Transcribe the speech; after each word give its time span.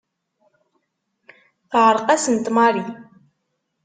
Teɛreq-asent 1.69 2.45
Mary. 2.55 2.85